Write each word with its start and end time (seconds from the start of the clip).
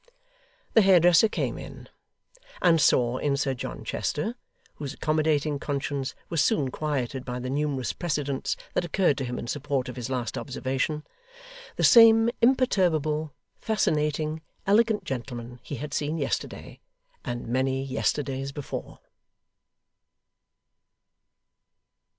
The 0.73 0.81
hairdresser 0.81 1.29
came 1.29 1.59
in; 1.59 1.87
and 2.59 2.81
saw 2.81 3.19
in 3.19 3.37
Sir 3.37 3.53
John 3.53 3.83
Chester 3.83 4.33
(whose 4.77 4.95
accommodating 4.95 5.59
conscience 5.59 6.15
was 6.27 6.41
soon 6.43 6.71
quieted 6.71 7.23
by 7.23 7.37
the 7.37 7.51
numerous 7.51 7.93
precedents 7.93 8.57
that 8.73 8.83
occurred 8.83 9.15
to 9.19 9.23
him 9.25 9.37
in 9.37 9.45
support 9.45 9.87
of 9.87 9.95
his 9.97 10.09
last 10.09 10.39
observation), 10.39 11.05
the 11.75 11.83
same 11.83 12.31
imperturbable, 12.41 13.31
fascinating, 13.59 14.41
elegant 14.65 15.03
gentleman 15.03 15.59
he 15.61 15.75
had 15.75 15.93
seen 15.93 16.17
yesterday, 16.17 16.79
and 17.23 17.45
many 17.47 17.83
yesterdays 17.83 18.51
before. 18.51 18.97